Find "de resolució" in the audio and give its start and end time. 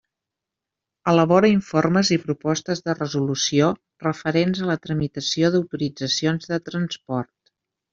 2.89-3.71